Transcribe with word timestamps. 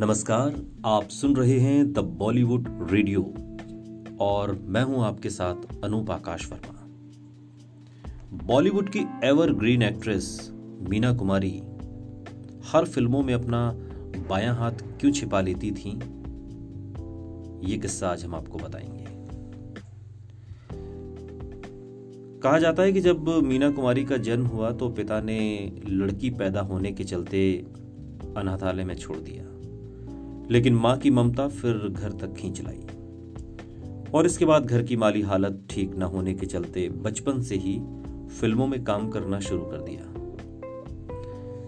नमस्कार, 0.00 0.54
आप 0.84 1.08
सुन 1.08 1.36
रहे 1.36 1.58
हैं 1.58 1.92
द 1.92 1.98
बॉलीवुड 1.98 2.66
रेडियो 2.90 3.22
और 4.20 4.52
मैं 4.62 4.82
हूँ 4.82 5.04
आपके 5.04 5.30
साथ 5.30 5.84
अनूप 5.84 6.10
आकाश 6.10 6.48
वर्मा। 6.52 6.74
बॉलीवुड 8.44 8.90
की 8.90 9.04
ever 9.24 9.52
green 9.52 9.82
actress 9.82 10.28
Meena 10.90 11.12
Kumari 11.14 11.52
हर 12.66 12.84
फ़िल्मों 12.84 13.22
में 13.22 13.32
अपना 13.34 13.72
बायां 14.28 14.54
हाथ 14.56 14.84
क्यों 15.00 15.12
छिपा 15.12 15.40
लेती 15.40 15.70
थी, 15.70 15.94
ये 17.70 17.78
किस्सा 17.78 18.08
आज 18.08 18.24
हम 18.24 18.34
आपको 18.34 18.58
बताएँगे। 18.58 19.06
कहा 22.40 22.58
जाता 22.58 22.82
है 22.82 22.92
कि 22.92 23.00
जब 23.00 23.28
मीना 23.44 23.70
कुमारी 23.70 24.04
का 24.04 24.16
जन्म 24.16 24.46
हुआ 24.46 24.70
तो 24.70 24.90
पिता 24.90 25.20
ने 25.20 25.40
लड़की 25.88 26.30
पैदा 26.30 26.60
होने 26.60 26.92
के 26.92 27.04
चलते 27.04 27.48
अनाथालय 28.36 28.84
में 28.84 28.94
छोड़ 28.94 29.18
दिया। 29.18 29.55
लेकिन 30.50 30.74
माँ 30.74 30.96
की 30.98 31.10
ममता 31.10 31.48
फिर 31.48 31.88
घर 31.88 32.12
तक 32.12 32.34
खींच 32.34 32.60
लाई। 32.60 32.80
और 34.14 34.26
इसके 34.26 34.44
बाद 34.44 34.66
घर 34.66 34.82
की 34.82 34.96
माली 34.96 35.22
हालत 35.22 35.66
ठीक 35.70 35.94
न 35.96 36.02
होने 36.02 36.34
के 36.34 36.46
चलते 36.46 36.88
बचपन 36.88 37.40
से 37.42 37.56
ही 37.56 37.78
फ़िल्मों 38.40 38.66
में 38.66 38.84
काम 38.84 39.08
करना 39.08 39.40
शुरू 39.40 39.62
कर 39.62 39.80
दिया। 39.80 40.12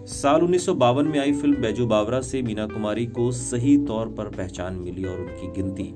साल 0.06 0.42
उन्नीस 0.42 0.66
सौ 0.66 0.74
बावन 0.74 1.06
में 1.06 1.18
आई 1.20 1.32
फ़िल्म 1.32 1.60
बैजू 1.62 1.87
बावरा 1.87 2.20
से 2.20 2.42
मीना 2.42 2.66
कुमारी 2.66 3.06
को 3.06 3.30
सही 3.32 3.77
तौर 3.78 4.09
पर 4.09 4.28
पहचान 4.28 4.74
मिली 4.74 5.04
और 5.04 5.20
उनकी 5.20 5.52
गिनती 5.52 5.88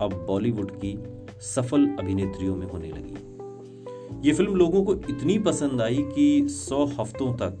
अब 0.00 0.24
बॉलीवुड 0.26 0.70
की 0.70 0.96
सफल 1.40 1.86
अभिनेत्रियों 2.00 2.56
में 2.56 2.66
होने 2.66 2.88
लगी। 2.88 4.28
ये 4.28 4.34
फ़िल्म 4.34 4.54
लोगों 4.54 4.84
को 4.84 4.94
इतनी 4.94 5.38
पसंद 5.38 5.80
आई 5.80 6.02
कि 6.14 6.46
सौ 6.48 6.84
हफ्तों 7.00 7.32
तक 7.32 7.60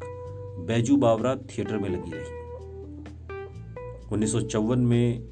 बैजू 0.68 0.96
बावरा 0.96 1.36
थिएटर 1.36 1.78
में 1.78 1.88
लगी 1.90 2.10
रही। 2.10 2.47
उन्नीस 4.12 4.32
सौ 4.32 4.40
चौवन 4.40 4.78
में 4.78 5.22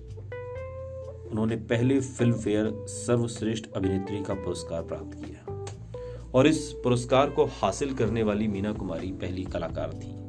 उन्होंने 1.31 1.57
पहले 1.57 2.01
फ़िल्म 2.01 2.33
फेयर 2.33 2.87
सर्वश्रेष्ठ 2.89 3.67
अभिनेत्री 3.77 4.23
का 4.23 4.35
पुरस्कार 4.35 4.83
प्राप्त 4.83 5.19
किया। 5.25 5.67
और 6.35 6.47
इस 6.47 6.75
पुरस्कार 6.83 7.31
को 7.31 7.45
हासिल 7.45 7.95
करने 7.95 8.23
वाली 8.23 8.49
मीना 8.49 8.73
कुमारी 8.73 9.13
पहली 9.13 9.45
कलाकार 9.45 9.91
थी। 9.93 10.27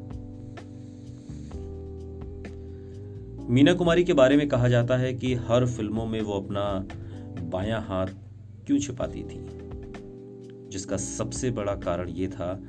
मीना 3.54 3.74
कुमारी 3.74 4.04
के 4.04 4.14
बारे 4.14 4.38
में 4.38 4.50
कहा 4.50 4.68
जाता 4.68 4.98
है 4.98 5.14
कि 5.14 5.34
हर 5.34 5.66
फ़िल्मों 5.66 6.06
में 6.06 6.22
वो 6.22 6.34
अपना 6.34 6.88
बायां 7.42 7.82
हाथ 7.82 8.08
क्यों 8.66 8.80
छिपाती 8.80 9.24
थी? 9.24 9.48
जिसका 10.70 10.98
सबसे 10.98 11.52
बड़ा 11.52 11.76
कारण 11.76 12.10
यह 12.10 12.30
था 12.30 12.64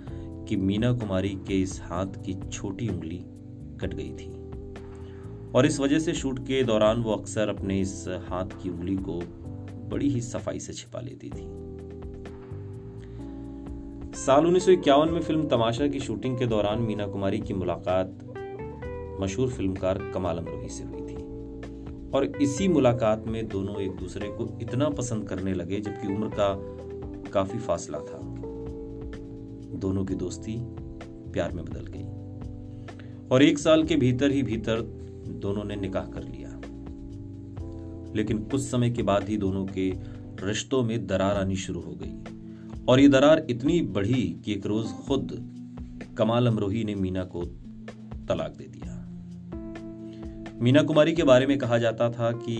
कि 0.48 0.56
मीना 0.56 0.92
कुमारी 0.92 1.28
के 1.28 1.62
इस 1.62 1.80
हाथ 1.82 2.06
की 2.06 2.48
छोटी 2.48 2.88
उंगली 2.88 3.24
कट 3.80 3.94
गई 3.94 4.10
थी। 4.10 4.47
और 5.54 5.66
इस 5.66 5.80
वजह 5.80 5.98
से 5.98 6.14
शूट 6.14 6.38
के 6.38 6.62
दौरान 6.62 7.02
वो 7.02 7.12
अक्सर 7.12 7.48
अपने 7.48 7.80
इस 7.80 8.04
हाथ 8.08 8.46
की 8.62 8.70
उंगली 8.70 8.96
को 8.96 9.20
बड़ी 9.88 10.08
ही 10.08 10.20
सफ़ाई 10.20 10.60
से 10.60 10.72
छिपा 10.72 11.00
लेती 11.00 11.28
थी। 11.28 11.68
साल 14.18 14.46
उन्नीस 14.46 14.64
सौ 14.64 14.72
इक्यावन 14.72 15.08
में 15.08 15.20
फ़िल्म 15.20 15.48
तमाशा 15.48 15.86
की 15.86 16.00
शूटिंग 16.00 16.38
के 16.38 16.46
दौरान 16.46 16.82
मीना 16.82 17.06
कुमारी 17.06 17.40
की 17.40 17.54
मुलाकात 17.54 18.18
मशहूर 19.20 19.48
फिल्मकार 19.48 20.10
कमाल 20.14 20.38
अमरोही 20.38 20.68
से 20.68 20.84
हुई 20.84 21.00
थी। 21.00 21.16
और 22.10 22.24
इसी 22.42 22.68
मुलाकात 22.68 23.26
में 23.26 23.48
दोनों 23.48 23.80
एक 23.80 23.92
दूसरे 23.92 24.28
को 24.28 24.58
इतना 24.62 24.88
पसंद 24.88 25.28
करने 25.28 25.54
लगे, 25.54 25.80
जबकि 25.80 26.08
उम्र 26.08 26.28
का 26.28 26.74
काफ़ी 27.30 27.58
फासला 27.58 27.98
था। 27.98 28.18
दोनों 29.78 30.04
की 30.04 30.14
दोस्ती 30.14 30.56
प्यार 31.32 31.52
में 31.52 31.64
बदल 31.64 31.86
गई। 31.86 32.04
और 33.28 33.42
एक 33.42 33.58
साल 33.58 33.84
के 33.84 33.96
भीतर 33.96 34.30
ही 34.30 34.42
भीतर 34.42 34.97
दोनों 35.28 35.64
ने 35.64 35.76
निकाह 35.76 36.04
कर 36.04 36.22
लिया। 36.22 36.60
लेकिन 38.16 38.38
कुछ 38.38 38.60
समय 38.60 38.90
के 38.90 39.02
बाद 39.02 39.28
ही 39.28 39.36
दोनों 39.36 39.66
के 39.66 39.92
रिश्तों 40.46 40.82
में 40.82 41.06
दरार 41.06 41.36
आनी 41.36 41.56
शुरू 41.56 41.80
हो 41.80 41.98
गई। 42.02 42.14
और 42.88 43.00
ये 43.00 43.08
दरार 43.08 43.46
इतनी 43.50 43.82
बढ़ी 43.82 44.40
कि 44.44 44.52
एक 44.52 44.66
रोज 44.66 44.86
खुद 44.86 45.54
कमाल 46.18 46.46
अमरोही 46.46 46.84
ने 46.84 46.94
मीना 46.94 47.24
को 47.24 47.44
तलाक 48.28 48.56
दे 48.56 48.64
दिया। 48.64 48.94
मीना 50.60 50.82
कुमारी 50.82 51.12
के 51.12 51.22
बारे 51.22 51.46
में 51.46 51.58
कहा 51.58 51.78
जाता 51.78 52.10
था 52.10 52.32
कि 52.32 52.56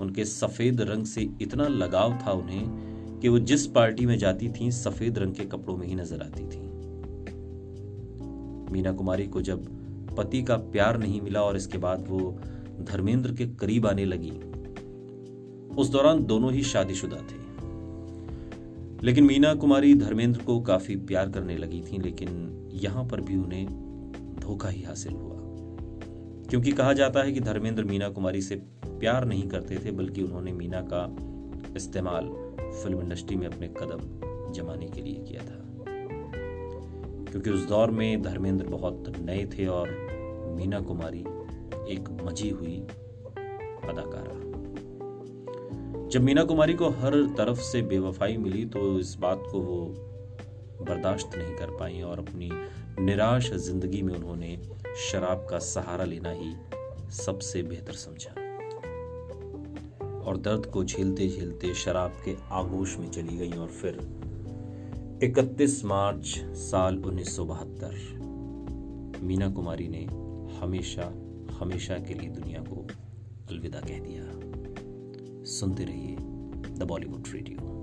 उनके 0.00 0.24
सफ़ेद 0.24 0.80
रंग 0.80 1.04
से 1.04 1.28
इतना 1.42 1.68
लगाव 1.68 2.18
था 2.26 2.32
उन्हें 2.32 2.94
कि 3.20 3.28
वो 3.28 3.38
जिस 3.38 3.66
पार्टी 3.66 4.06
में 4.06 4.18
जाती 4.18 4.48
थी, 4.48 4.70
सफ़ेद 4.70 5.18
रंग 5.18 5.34
के 5.34 5.44
कपड़ों 5.44 5.76
में 5.76 5.86
ही 5.86 5.94
नज़र 5.94 6.22
आती 6.22 6.42
थी। 6.42 6.64
मीना 8.72 8.92
कुमारी 8.92 9.26
को 9.26 9.42
जब 9.42 9.83
पति 10.18 10.42
का 10.42 10.56
प्यार 10.56 10.98
नहीं 10.98 11.20
मिला 11.20 11.42
और 11.42 11.56
इसके 11.56 11.78
बाद 11.78 12.04
वो 12.08 12.40
धर्मेंद्र 12.80 13.32
के 13.32 13.46
करीब 13.46 13.86
आने 13.86 14.04
लगी। 14.04 14.32
उस 15.76 15.88
दौरान 15.88 16.24
दोनों 16.24 16.52
ही 16.52 16.62
शादीशुदा 16.62 17.16
थे। 17.16 17.44
लेकिन 19.02 19.24
मीना 19.24 19.54
कुमारी 19.54 19.94
धर्मेंद्र 19.94 20.42
को 20.42 20.60
काफ़ी 20.60 20.96
प्यार 20.96 21.30
करने 21.30 21.56
लगी 21.56 21.80
थी, 21.80 21.98
लेकिन 21.98 22.28
यहाँ 22.72 23.04
पर 23.04 23.20
भी 23.20 23.36
उन्हें 23.36 23.66
धोखा 24.40 24.68
ही 24.68 24.82
हासिल 24.82 25.12
हुआ। 25.12 25.34
क्योंकि 26.50 26.72
कहा 26.72 26.92
जाता 26.92 27.20
है 27.20 27.32
कि 27.32 27.40
धर्मेंद्र 27.40 27.84
मीना 27.84 28.08
कुमारी 28.08 28.42
से 28.42 28.56
प्यार 28.86 29.24
नहीं 29.24 29.48
करते 29.48 29.78
थे, 29.84 29.90
बल्कि 29.90 30.22
उन्होंने 30.22 30.52
मीना 30.52 30.80
का 30.80 31.16
इस्तेमाल 31.76 32.24
फ़िल्म 32.82 33.02
इंडस्ट्री 33.02 33.36
में 33.36 33.46
अपने 33.46 33.68
कदम 33.68 34.00
जमाने 34.52 34.86
के 34.86 35.02
लिए 35.02 35.14
किया 35.14 35.42
था। 35.42 35.63
क्योंकि 37.34 37.50
उस 37.50 37.64
दौर 37.66 37.90
में 37.90 38.22
धर्मेंद्र 38.22 38.66
बहुत 38.68 39.12
नए 39.18 39.44
थे 39.46 39.66
और 39.66 39.88
मीना 40.56 40.80
कुमारी 40.80 41.20
एक 41.92 42.08
मजी 42.22 42.50
हुई 42.50 42.76
अदाकारा। 43.88 44.34
जब 46.08 46.22
मीना 46.22 46.44
कुमारी 46.44 46.74
को 46.74 46.88
हर 46.88 47.14
तरफ़ 47.38 47.58
से 47.58 47.82
बेवफाई 47.82 48.36
मिली 48.36 48.64
तो 48.66 48.98
इस 49.00 49.14
बात 49.14 49.42
को 49.52 49.60
वो 49.60 49.84
बर्दाश्त 50.80 51.36
नहीं 51.36 51.56
कर 51.56 51.70
पाई 51.70 52.00
और 52.00 52.18
अपनी 52.18 52.50
निराश 53.04 53.52
ज़िंदगी 53.52 54.02
में 54.02 54.14
उन्होंने 54.14 54.56
शराब 55.10 55.46
का 55.50 55.58
सहारा 55.58 56.04
लेना 56.04 56.30
ही 56.30 56.54
सबसे 57.12 57.62
बेहतर 57.62 57.92
समझा। 57.92 58.30
और 60.20 60.36
दर्द 60.36 60.66
को 60.66 60.84
झेलते 60.84 61.28
झेलते 61.28 61.74
शराब 61.74 62.22
के 62.24 62.36
आगोश 62.52 62.96
में 62.98 63.10
चली 63.10 63.36
गई 63.36 63.58
और 63.58 63.68
फिर 63.68 63.98
31 65.24 65.84
मार्च 65.84 66.42
साल 66.54 66.98
उन्नीस 66.98 67.36
सौ 67.36 67.44
बहत्तर। 67.44 67.94
मीना 69.22 69.50
कुमारी 69.50 69.88
ने 69.88 70.04
हमेशा 70.56 71.14
हमेशा 71.54 71.98
के 71.98 72.14
लिए 72.14 72.30
दुनिया 72.30 72.60
को 72.60 72.86
अलविदा 73.50 73.80
कह 73.80 73.98
दिया। 74.00 74.22
सुनते 75.44 75.84
रहिए 75.84 76.16
द 76.74 76.82
बॉलीवुड 76.82 77.24
रेडियो। 77.32 77.73